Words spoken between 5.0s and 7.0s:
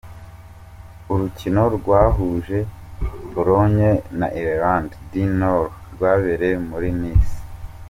du Nord rwabereye muri